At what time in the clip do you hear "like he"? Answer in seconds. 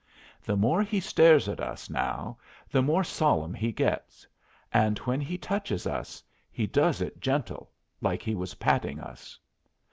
8.01-8.33